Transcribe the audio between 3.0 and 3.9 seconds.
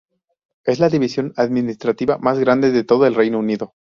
el Reino Unido.